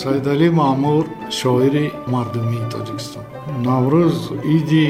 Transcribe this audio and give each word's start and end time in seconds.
саидалӣ 0.00 0.48
маъмур 0.60 1.04
шоири 1.38 1.86
мардумии 2.12 2.68
тоҷикистон. 2.72 3.24
Наврӯз 3.66 4.16
иди 4.56 4.86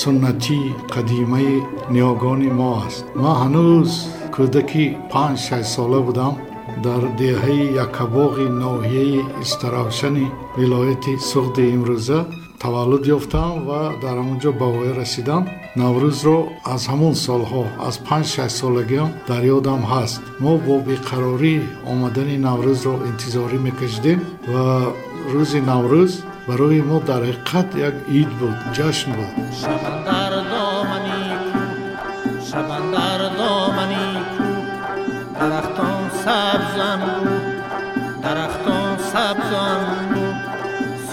суннатии 0.00 0.74
қадимаи 0.94 1.54
ниёгони 1.94 2.50
мо 2.58 2.70
аст. 2.86 3.04
Ман 3.22 3.34
ҳанӯз 3.42 3.90
кӯдаки 4.34 4.86
панҷ 5.12 5.38
шашсола 5.46 6.00
будам 6.08 6.34
дар 6.84 7.02
деҳаи 7.20 7.64
якабоғи 7.84 8.46
ноҳияи 8.62 9.20
истаравшани 9.44 10.26
вилояти 10.58 11.14
суғди 11.30 11.64
имрӯза 11.76 12.20
таваллуд 12.62 13.04
ёфтам 13.16 13.52
ва 13.68 13.80
дар 14.02 14.16
ҳамонҷо 14.20 14.50
ба 14.60 14.66
воя 14.74 14.92
расидам 15.00 15.42
наврӯзро 15.82 16.38
аз 16.74 16.82
ҳамон 16.92 17.14
солҳо 17.26 17.64
аз 17.88 17.96
панҷ 18.06 18.26
шашсолагиам 18.34 19.10
дар 19.28 19.42
ёдам 19.56 19.82
ҳаст. 19.92 20.20
Мо 20.42 20.52
бо 20.66 20.74
беқарорӣ 20.88 21.54
омадани 21.92 22.36
наврӯзро 22.48 22.94
интизорӣ 23.10 23.58
мекашидем 23.66 24.20
ва 24.52 24.66
рӯзи 25.32 25.60
наврӯз 25.70 26.12
барои 26.48 26.80
мо 26.90 26.98
дар 27.08 27.22
ҳақиқат 27.30 27.68
як 27.88 27.96
ид 28.20 28.30
буд 28.38 28.56
ҷашн 28.76 29.10
буд. 29.16 29.30
Дарахтон 35.40 36.00
сабзан 36.24 37.00
дарахтон 38.24 38.88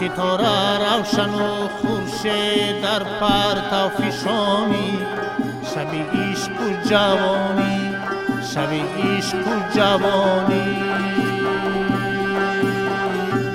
ستاره 0.09 0.97
روشن 0.97 1.29
و 1.29 1.67
خورشید 1.67 2.81
در 2.81 3.03
پرتو 3.03 3.89
فشانی 3.89 4.99
شب 5.75 5.87
عشق 6.13 6.51
و 6.51 6.89
جوانی 6.89 7.95
شب 8.53 8.69
عشق 9.07 9.37
و 9.37 9.75
جوانی. 9.75 10.77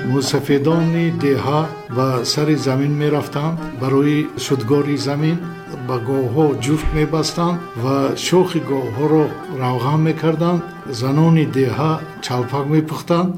مو 0.05 0.21
سفیدان 0.21 1.19
ба 1.99 2.25
сари 2.33 2.55
замин 2.67 2.93
мерафтанд 3.03 3.55
барои 3.81 4.19
шудгори 4.45 4.97
замин 5.07 5.37
ба 5.87 5.95
гоҳҳо 6.09 6.45
ҷуфт 6.65 6.87
мебастанд 6.97 7.57
ва 7.83 7.97
шохи 8.27 8.59
гоҳҳоро 8.71 9.25
равған 9.63 9.99
мекарданд. 10.07 10.61
Занони 11.01 11.45
деҳа 11.59 11.91
чалпак 12.25 12.65
мепухтанд 12.75 13.29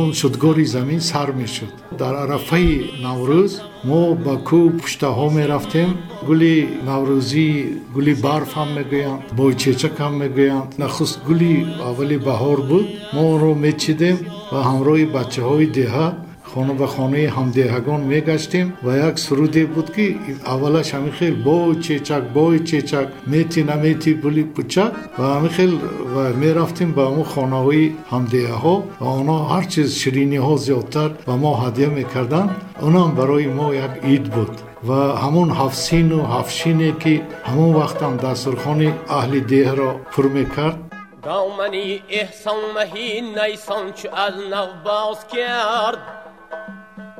он 0.00 0.10
шудгори 0.20 0.64
замин 0.76 1.00
сар 1.10 1.28
мешуд. 1.40 1.72
Дар 2.00 2.14
арафаи 2.24 2.74
наврӯз 3.04 3.52
мо 3.88 4.02
ба 4.24 4.34
кӯ 4.48 4.60
пуштаҳо 4.78 5.26
мерафтем. 5.38 5.90
Гули 6.28 6.56
наврӯзӣ 6.88 7.48
гули 7.94 8.14
барф 8.24 8.50
ҳам 8.58 8.70
мегӯянд 8.78 9.20
бойчечак 9.38 9.94
ҳам 10.02 10.14
мегӯянд. 10.22 10.68
Нахуст 10.82 11.16
гули 11.28 11.54
аввали 11.88 12.18
баҳор 12.28 12.58
буд. 12.70 12.86
Мо 13.14 13.22
онро 13.34 13.52
мечидем 13.64 14.16
ва 14.52 14.60
ҳамроҳи 14.68 15.06
бачаҳои 15.16 15.68
деҳа 15.80 16.06
خانه 16.54 16.74
به 16.74 16.86
خانه 16.86 17.32
همدهگان 17.36 18.00
میگشتیم 18.00 18.72
و 18.84 19.08
یک 19.08 19.18
سرودی 19.18 19.64
بود 19.64 19.92
که 19.96 20.14
اولش 20.46 20.94
همی 20.94 21.12
خیلی 21.12 21.42
بای 21.42 21.74
چیچک 21.74 22.22
بای 22.34 22.58
چیچک 22.58 23.06
میتی 23.26 23.62
نمیتی 23.62 24.14
بولی 24.14 24.42
پوچک 24.42 24.92
و 25.18 25.22
همی 25.22 25.80
و 26.16 26.18
می‌رفتیم 26.32 26.92
به 26.92 27.02
اون 27.02 27.24
خانه 27.24 27.56
های 27.56 27.92
همدیه 28.10 28.48
ها 28.48 28.84
و 29.00 29.04
آنها 29.04 29.44
هر 29.44 29.62
چیز 29.62 29.94
شیرینی 29.94 30.36
ها 30.36 30.56
زیادتر 30.56 31.10
و 31.26 31.36
ما 31.36 31.56
هدیه 31.56 31.86
می‌کردن. 31.86 32.56
اونم 32.80 33.14
برای 33.14 33.46
ما 33.46 33.74
یک 33.74 33.90
عید 34.02 34.24
بود 34.24 34.56
و 34.88 34.92
همون 34.92 35.50
هفسین 35.50 36.12
و 36.12 36.26
هفشینه 36.26 36.92
که 37.00 37.22
همون 37.44 37.74
وقت 37.74 38.02
هم 38.02 38.16
دسترخان 38.16 38.94
اهل 39.08 39.40
ده 39.40 39.74
را 39.74 40.00
پر 40.12 40.26
می‌کرد. 40.26 40.78
دامنی 41.22 42.02
احسان 42.08 42.54
مهی 42.76 43.20
نیسان 43.20 43.92
چه 43.92 44.10
از 44.16 44.34
نو 44.50 44.66
باز 44.84 45.26
کرد. 45.32 46.21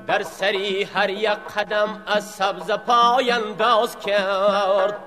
در 0.06 0.22
سری 0.22 0.82
هر 0.84 1.10
یک 1.10 1.38
قدم 1.56 2.02
از 2.06 2.30
سبز 2.30 2.70
پای 2.70 3.30
انداز 3.30 3.98
کرد. 3.98 4.98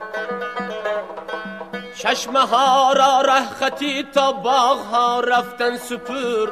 چشمه 1.97 2.39
ها 2.39 2.94
را 2.94 3.22
رهخطی 3.22 4.03
تا 4.03 4.31
باغ 4.31 4.79
ها 4.79 5.19
رفتن 5.19 5.78
سپر. 5.78 6.50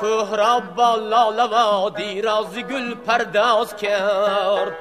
کوه 0.00 0.36
را 0.36 0.60
با 0.60 0.96
لاله 0.96 1.42
وادی 1.42 2.22
را 2.22 2.44
گل 2.44 2.94
پرداز 2.94 3.76
کرد. 3.76 4.76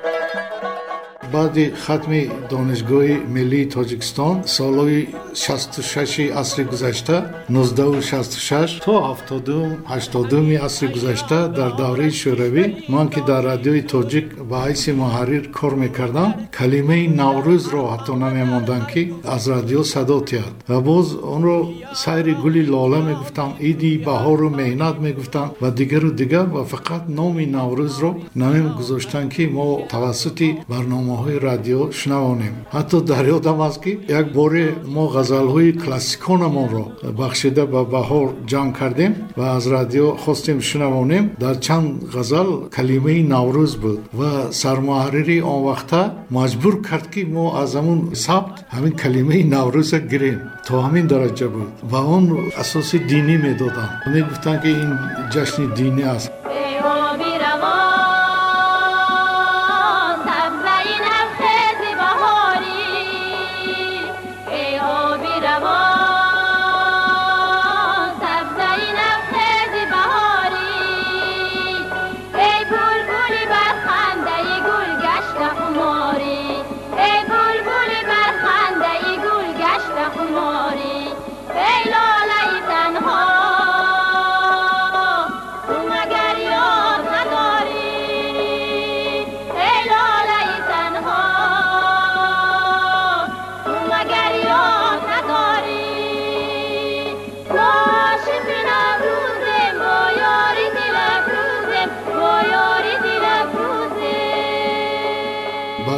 Баъди 1.34 1.66
хатми 1.86 2.22
донишгоҳи 2.52 3.16
миллии 3.36 3.70
тоҷикистон 3.76 4.36
солҳои 4.58 5.02
66 5.34 6.32
асри 6.42 6.64
гузашта 6.72 7.18
1966 7.50 8.80
то 8.86 8.94
78 9.14 10.58
асри 10.68 10.88
гузашта 10.96 11.40
дар 11.58 11.72
давраи 11.82 12.12
шӯравӣ 12.22 12.66
ман 12.94 13.08
ки 13.14 13.22
дар 13.30 13.44
радиои 13.52 13.82
тоҷик 13.94 14.28
ба 14.50 14.58
ҳайси 14.66 14.92
муҳаррир 15.02 15.44
кор 15.58 15.74
мекардам 15.84 16.30
калимаи 16.58 17.06
наврӯзро 17.22 17.82
ҳатто 17.92 18.14
намемондам 18.26 18.84
ки 18.92 19.02
аз 19.36 19.44
радио 19.56 19.82
садо 19.94 20.18
тиҳад. 20.30 20.54
Ва 20.70 20.78
боз 20.90 21.08
онро 21.36 21.60
сайри 21.94 22.34
гули 22.34 22.70
лола 22.70 23.00
мегуфтам 23.10 23.52
иди 23.60 23.92
баҳору 24.08 24.50
меҳнат 24.50 24.96
мегуфтанд 25.00 25.52
ва 25.62 25.72
дигару 25.72 26.12
дигар 26.12 26.46
ва 26.56 26.64
фақат 26.74 27.04
номи 27.10 27.46
наврӯзро 27.58 28.12
намегузоштанд 28.36 29.34
ки 29.34 29.44
мо 29.48 29.68
тавассути 29.94 30.50
барнома 30.70 31.08
барномаҳои 31.08 31.40
радио 31.40 31.92
шунавонем. 31.92 32.54
Ҳатто 32.72 33.02
дар 33.02 33.26
ёдам 33.26 33.62
аст 33.62 33.82
ки 33.84 34.00
як 34.08 34.34
боре 34.34 34.76
мо 34.86 35.04
ғазалҳои 35.16 35.78
классиконамонро 35.84 36.86
бахшида 37.20 37.66
ба 37.74 37.82
баҳор 37.96 38.28
ҷамъ 38.52 38.74
кардем 38.80 39.14
ва 39.38 39.46
аз 39.58 39.68
радио 39.68 40.08
хостем 40.24 40.62
шунавонем. 40.62 41.32
Дар 41.40 41.56
чанд 41.66 42.04
ғазал 42.16 42.50
калимаи 42.76 43.24
наврӯз 43.34 43.74
буд 43.84 44.00
ва 44.20 44.32
сармуҳаррири 44.62 45.42
он 45.42 45.60
вақта 45.70 46.02
маҷбур 46.30 46.76
кард 46.90 47.08
ки 47.14 47.22
мо 47.36 47.46
аз 47.62 47.72
ҳамун 47.76 48.00
сабт 48.26 48.56
ҳамин 48.76 48.94
калимаи 49.04 49.44
наврӯза 49.56 50.00
гирем. 50.12 50.40
То 50.68 50.74
ҳамин 50.86 51.06
дараҷа 51.14 51.48
буд 51.56 51.70
ва 51.82 52.00
он 52.02 52.52
асоси 52.58 52.98
динӣ 53.00 53.38
медоданд. 53.38 53.92
Мегуфтанд 54.14 54.62
ки 54.62 54.70
ин 54.84 54.92
ҷашни 55.34 55.66
динӣ 55.78 56.04
аст 56.16 56.32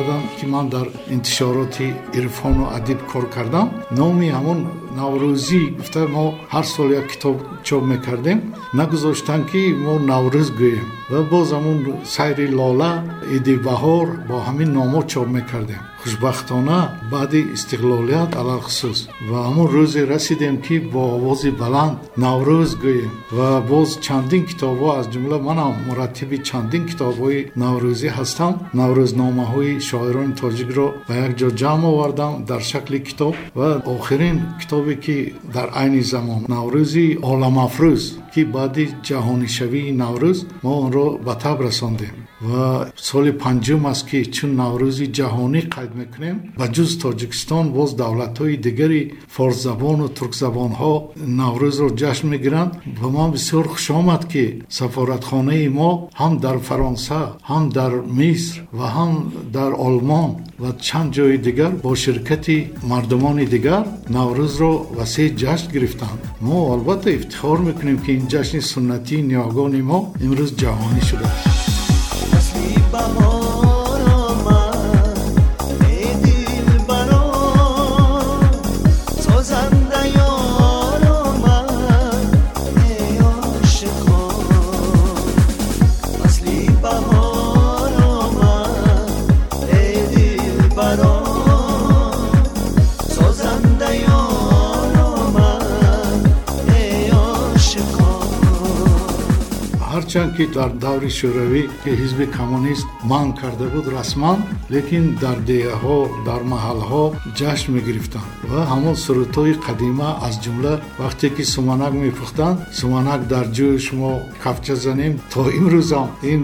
Bogom. 0.10 0.29
Ман 0.54 0.66
дар 0.76 0.88
интишороти 1.16 1.88
ирфону 2.20 2.64
адиб 2.78 3.00
кор 3.12 3.26
кардам. 3.36 3.68
Номи 4.00 4.28
ҳамон 4.38 4.60
наврӯзӣ 5.00 5.62
гуфта 5.78 6.04
мо 6.16 6.26
ҳар 6.54 6.66
сол 6.74 6.90
як 7.02 7.08
китоб 7.12 7.38
чоп 7.68 7.84
мекардем. 7.92 8.40
Нагузоштанд 8.80 9.44
ки 9.52 9.62
мо 9.84 9.94
наврӯз 10.12 10.50
гӯем 10.60 10.88
ва 11.12 11.20
боз 11.32 11.48
ҳамон 11.58 11.78
сайри 12.16 12.48
лола 12.60 12.92
иди 13.36 13.56
баҳор 13.68 14.08
бо 14.30 14.36
ҳамин 14.48 14.70
номо 14.80 15.00
чоп 15.12 15.28
мекардем. 15.38 15.82
Хушбахтона 16.04 16.80
баъди 17.12 17.42
истиқлолият 17.56 18.32
алалхусус. 18.42 19.00
Ва 19.30 19.40
ҳамон 19.48 19.68
рӯзе 19.76 20.02
расидем 20.14 20.56
ки 20.66 20.76
бо 20.94 21.02
овози 21.16 21.52
баланд 21.62 21.96
наврӯз 22.24 22.72
гӯем 22.84 23.12
ва 23.38 23.50
боз 23.72 23.90
чандин 24.06 24.44
китобҳо 24.50 24.90
аз 25.00 25.06
ҷумла 25.14 25.38
манам 25.48 25.74
мураттиби 25.88 26.38
чандин 26.50 26.84
китобҳои 26.90 27.48
наврӯзӣ 27.64 28.10
ҳастам. 28.18 28.54
Наврӯзномаҳои 28.80 29.74
шоирони 29.90 30.36
тоҷикро 30.42 30.88
ба 31.08 31.14
як 31.26 31.32
ҷо 31.40 31.50
ҷамъ 31.62 31.84
овардам 31.94 32.34
дар 32.50 32.62
шакли 32.72 33.00
китоб 33.08 33.36
ва 33.60 33.70
охирин 33.96 34.38
китобе 34.62 34.96
ки 35.06 35.18
дар 35.56 35.68
айни 35.82 36.02
замон. 36.12 36.42
Наврӯзи 36.56 37.08
оламафрӯз 37.32 38.04
ки 38.34 38.42
баъди 38.56 38.86
ҷаҳонишавии 39.08 39.96
наврӯз 40.04 40.38
мо 40.64 40.74
онро 40.86 41.08
ба 41.26 41.34
таб 41.44 41.58
расондем. 41.68 42.16
Ва 42.50 42.92
соли 42.96 43.32
панҷум 43.44 43.84
аст 43.92 44.04
ки 44.10 44.20
чун 44.36 44.52
наврӯзи 44.62 45.06
ҷаҳонӣ 45.18 45.62
қайд 45.76 45.92
мекунем 46.02 46.38
ба 46.60 46.66
ҷуз 46.76 46.92
тоҷикистон 47.04 47.66
боз 47.78 47.90
давлатҳои 48.02 48.62
дигари 48.66 49.02
форсзабону 49.36 50.08
туркзабонҳо 50.18 50.94
наврӯзро 51.42 51.90
ҷашн 52.02 52.26
мегиранд. 52.34 52.72
Ба 53.00 53.08
ман 53.16 53.30
бисёр 53.36 53.66
хушомад 53.74 54.24
ки 54.32 54.46
сафоратхонаи 54.78 55.68
мо 55.80 55.92
ҳам 56.22 56.34
дар 56.46 56.58
фаронса 56.68 57.22
ҳам 57.50 57.64
дар 57.78 57.94
миср 58.20 58.56
ва 58.78 58.88
ҳам 58.98 59.14
дар 59.58 59.72
олмон 59.88 60.19
ва 60.62 60.70
чанд 60.86 61.10
ҷои 61.16 61.38
дигар 61.48 61.72
бо 61.84 61.90
ширкати 62.04 62.58
мардумони 62.92 63.46
дигар 63.56 63.84
наврӯзро 64.16 64.74
васеъ 64.98 65.28
ҷашн 65.42 65.68
гирифтанд 65.76 66.22
мо 66.48 66.60
албатта 66.76 67.10
ифтихор 67.18 67.58
мекунем 67.68 67.98
ки 68.04 68.12
ин 68.20 68.26
ҷашни 68.34 68.62
суннатии 68.72 69.26
ниҳогони 69.32 69.82
мо 69.90 70.00
имрӯз 70.26 70.52
ҷаҳонӣ 70.62 71.02
шудааст 71.10 71.46
ҳарчанд 100.10 100.36
ки 100.38 100.46
дар 100.58 100.72
даври 100.86 101.10
шӯравӣ 101.20 101.64
ки 101.84 101.92
ҳизби 102.02 102.26
коммунист 102.38 102.88
манъ 103.12 103.32
карда 103.42 103.68
буд 103.74 103.86
расман 103.98 104.38
лекин 104.74 105.06
дар 105.24 105.38
деҳаҳо 105.50 105.98
дар 106.28 106.42
маҳалҳо 106.54 107.04
ҷашн 107.40 107.68
мегирифтанд 107.78 108.30
ва 108.52 108.62
ҳамон 108.72 108.96
сурудҳои 109.06 109.54
қадима 109.66 110.10
аз 110.28 110.36
ҷумла 110.44 110.74
вақте 111.02 111.28
ки 111.36 111.44
суманак 111.54 111.94
мепухтанд 112.04 112.58
суманак 112.80 113.22
дар 113.34 113.46
ҷӯю 113.56 113.78
шумо 113.88 114.12
кафча 114.44 114.76
занем 114.86 115.14
то 115.34 115.42
имрӯзам 115.60 116.08
ин 116.32 116.42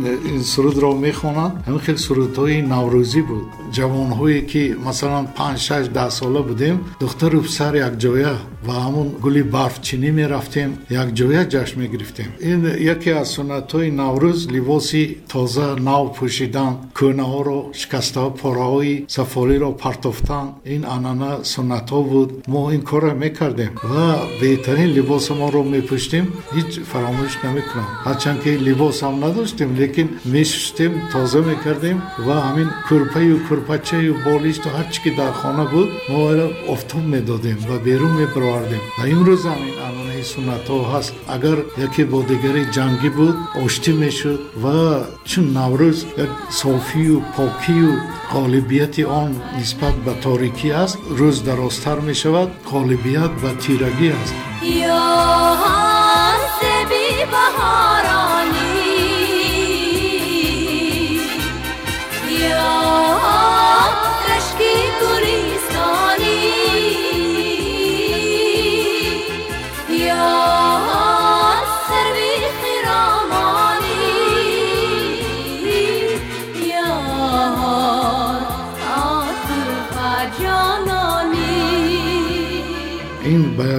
сурудро 0.53 0.91
мехонанд. 1.05 1.53
ҳамин 1.67 1.81
хел 1.85 1.97
сурудҳои 2.07 2.57
наврӯзӣ 2.73 3.21
буд. 3.29 3.45
ҷавонҳое 3.75 4.41
ки 4.51 4.63
масалан 4.87 5.25
панҷ 5.37 5.59
шаш 5.67 5.85
даҳ 5.97 6.09
сола 6.19 6.41
будем 6.49 6.75
духтару 7.01 7.39
писар 7.47 7.73
якҷоя 7.87 8.33
ва 8.67 8.75
ҳамон 8.85 9.07
гули 9.23 9.43
барфчинӣ 9.55 10.09
мерафтем 10.19 10.69
якҷоя 11.03 11.41
ҷашн 11.53 11.75
мегирифтем. 11.83 12.29
ин 12.51 12.59
яке 12.93 13.11
аз 13.21 13.27
суннатҳои 13.55 13.91
наврӯз 14.01 14.39
либоси 14.55 15.03
тоза 15.31 15.67
нав 15.87 16.05
пӯшидан 16.17 16.73
кӯнаҳоро 16.97 17.59
шикастаҳо 17.79 18.29
пораҳои 18.41 18.95
сафолиро 19.15 19.71
партофтан. 19.83 20.45
Ин 20.75 20.81
анъана 20.95 21.31
суннатҳо 21.53 21.99
буд. 22.11 22.29
Мо 22.53 22.61
ин 22.75 22.81
корро 22.89 23.13
мекардем 23.23 23.73
ва 23.91 24.07
беҳтарин 24.41 24.89
либосамонро 24.97 25.61
мепӯштем. 25.73 26.25
Ҳеҷ 26.55 26.71
фаромӯш 26.89 27.33
намекунам. 27.45 27.89
Ҳарчанд 28.07 28.39
ки 28.43 28.51
либосам 28.67 29.13
надоштем 29.23 29.69
лекин 29.79 30.07
мешуштем 30.33 30.91
тоза 31.13 31.39
мекардем 31.49 31.97
ва 32.25 32.37
ҳамин 32.47 32.69
кӯрпаю 32.87 33.35
кӯрпачаю 33.47 34.13
болишту 34.27 34.67
ҳар 34.75 34.87
чӣ 34.93 34.99
ки 35.03 35.11
дар 35.19 35.31
хона 35.39 35.65
буд 35.73 35.89
мо 36.11 36.19
офтоб 36.73 37.03
медодем 37.13 37.57
ва 37.69 37.77
берун 37.87 38.13
мебаровардем 38.21 38.83
ва 38.97 39.03
имрӯз 39.13 39.43
ҳам 39.51 39.61
ин 39.69 39.75
анъанаи 40.15 40.31
суннатҳо 40.33 40.77
ҳаст. 40.91 41.13
Агар 41.35 41.57
яке 41.85 42.03
бо 42.11 42.19
дигари 42.31 42.63
ҷангӣ 42.75 43.09
буд 43.17 43.37
оштӣ 43.63 43.91
мешуд 44.01 44.41
ва 44.63 44.79
чун 45.29 45.45
наврӯз 45.57 45.97
як 46.23 46.31
софию 46.61 47.17
покию 47.35 47.91
ғолибияти 48.35 49.03
он 49.21 49.31
нисбат 49.57 49.95
ба 50.05 50.13
торикӣ 50.23 50.69
аст 50.83 50.97
рӯз 51.19 51.37
дарозтар 51.47 51.97
мешавад 52.09 52.49
ғолибият 52.71 53.33
ба 53.41 53.51
тирагӣ 53.61 54.09
аст 54.21 54.35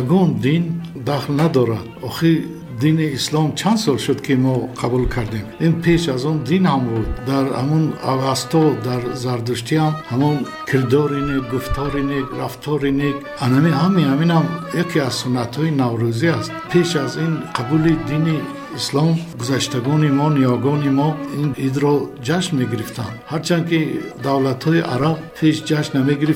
ягон 0.07 0.35
дин 0.41 0.83
дахл 0.95 1.33
надорад 1.33 1.87
охир 2.03 2.39
дини 2.81 3.07
ислом 3.19 3.55
чанд 3.57 3.79
сол 3.81 3.99
шуд 3.99 4.21
ки 4.27 4.35
мо 4.35 4.69
қабул 4.81 5.05
кардем 5.15 5.47
ин 5.61 5.83
пеш 5.83 6.09
аз 6.09 6.25
он 6.25 6.39
дин 6.45 6.65
ҳам 6.67 6.83
буд 6.89 7.09
дар 7.27 7.47
ҳамон 7.61 7.85
авасто 8.13 8.63
дар 8.87 9.03
зардуштиам 9.23 9.93
ҳамон 10.11 10.37
кирдори 10.71 11.21
нек 11.31 11.45
гуфтори 11.53 12.03
нек 12.13 12.27
рафтори 12.41 12.91
нек 13.03 13.17
анами 13.45 13.71
ҳами 13.83 14.03
ҳаминам 14.11 14.47
яке 14.83 14.99
аз 15.09 15.15
суннатҳои 15.23 15.71
наврӯзӣ 15.81 16.29
аст 16.39 16.53
пеш 16.71 16.91
аз 17.05 17.13
ин 17.25 17.33
қабули 17.57 17.95
дини 18.11 18.37
ислом 18.41 18.66
اسلام 18.77 19.19
گذشتگان 19.41 20.11
ما 20.11 20.29
نیاگان 20.29 20.89
ما 20.89 21.17
این 21.37 21.55
عید 21.59 21.79
را 21.79 22.11
جشن 22.23 22.57
می 22.57 22.67
هرچند 23.27 23.69
که 23.69 23.89
دولت 24.23 24.65
های 24.65 24.81
عرب 24.81 25.19
پیش 25.41 25.65
جشن 25.65 25.99
نمی 25.99 26.35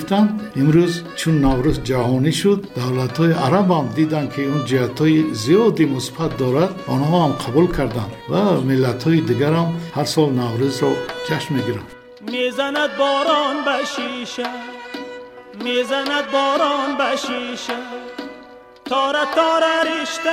امروز 0.56 1.02
چون 1.16 1.40
نوروز 1.40 1.82
جهانی 1.82 2.32
شد 2.32 2.64
دولت 2.76 3.18
های 3.18 3.32
عرب 3.32 3.70
هم 3.70 3.88
دیدن 3.94 4.28
که 4.28 4.42
اون 4.42 4.64
جهت 4.64 5.00
های 5.00 5.34
زیادی 5.34 5.84
مثبت 5.84 6.36
دارد 6.36 6.74
آنها 6.86 7.24
هم 7.24 7.32
قبول 7.32 7.76
کردند 7.76 8.12
و 8.30 8.60
ملت 8.60 9.04
های 9.04 9.20
دیگر 9.20 9.52
هم 9.52 9.74
هر 9.94 10.04
سال 10.04 10.30
نوروز 10.30 10.82
را 10.82 10.92
جشن 11.28 11.54
می 11.54 11.62
گیرند 11.62 11.86
می‌زند 12.20 12.96
باران 12.98 13.56
بشیشه 13.66 14.48
می‌زند 15.64 16.30
باران 16.32 16.96
بشیشه 17.00 17.56
شیشه. 17.56 17.74
تاره 18.84 19.24
تاره 19.34 19.80
رشته. 19.82 20.30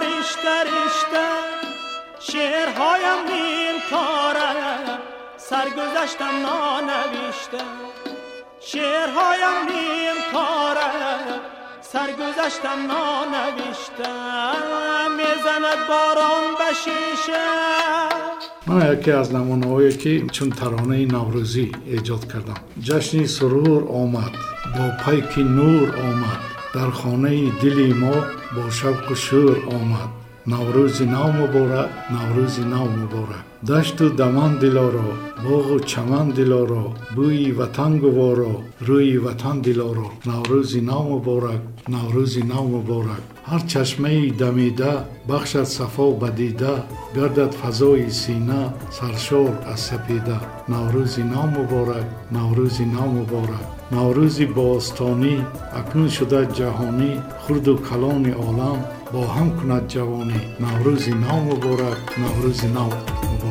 ریشته 0.00 0.62
ریشته 0.62 1.26
شعرهایم 2.20 3.24
نیم 3.26 3.82
کاره. 3.90 4.54
سرگذشتم 5.36 6.34
نانویشته 6.42 7.64
شعرهایم 8.60 9.68
نیم 9.68 10.14
کاره. 10.32 10.90
سرگذشتم 11.80 12.86
نانویشته 12.86 14.12
می‌زند 15.16 15.86
باران 15.88 16.54
به 16.58 16.74
شیشه. 16.74 17.46
ман 18.70 18.82
яке 18.94 19.12
аз 19.22 19.28
намунаҳое 19.36 19.92
ки 20.02 20.12
чун 20.34 20.50
таронаи 20.58 21.04
наврӯзӣ 21.16 21.66
эҷод 21.96 22.22
кардам. 22.30 22.58
Ҷашни 22.86 23.24
сурур 23.36 23.82
омад 24.02 24.32
бо 24.74 24.84
пайки 25.02 25.42
нур 25.56 25.86
омад. 26.08 26.40
Дар 26.74 26.90
хонаи 27.00 27.46
дили 27.60 27.88
мо 28.02 28.16
бо 28.54 28.62
шавқу 28.78 29.14
шӯр 29.24 29.56
омад. 29.78 30.10
Наврӯзи 30.52 31.06
нав 31.14 31.28
муборак 31.38 31.90
наврӯзи 32.14 32.64
нав 32.74 32.86
муборак. 32.98 33.44
Дашту 33.68 34.04
даман 34.20 34.52
дилоро 34.62 35.08
боғу 35.44 35.76
чаман 35.90 36.26
дилоро 36.38 36.84
бӯи 37.16 37.48
ватан 37.58 37.92
гуворо 38.02 38.52
рӯи 38.88 39.16
ватан 39.26 39.56
дилоро. 39.66 40.08
Наврӯзи 40.30 40.80
нав 40.90 41.04
муборак 41.12 41.62
наврӯзи 41.94 42.42
нав 42.52 42.64
муборак 42.74 43.22
ҳар 43.50 43.62
чашмаи 43.72 44.30
дамида 44.40 44.92
бахшад 45.28 45.68
сафо 45.76 46.06
ба 46.20 46.28
дида 46.38 46.74
гардад 47.16 47.52
фазои 47.60 48.10
сина 48.22 48.62
саршор 48.98 49.52
аз 49.72 49.80
сапида. 49.88 50.38
Наврӯзи 50.72 51.22
нав 51.32 51.46
муборак 51.56 52.06
наврӯзи 52.36 52.84
нав 52.94 53.08
муборак 53.16 53.66
наврӯзи 53.94 54.46
бостонӣ 54.56 55.34
акнун 55.80 56.08
шуда 56.16 56.40
ҷаҳонӣ 56.56 57.10
хурду 57.42 57.74
калони 57.88 58.32
олам 58.46 58.78
бо 59.12 59.20
ҳам 59.34 59.48
кунад 59.58 59.84
ҷавонӣ. 59.92 60.40
Наврӯзи 60.64 61.12
нав 61.24 61.38
муборак 61.48 61.98
наврӯзи 62.22 62.68
нав 62.76 62.90
муборак 63.28 63.49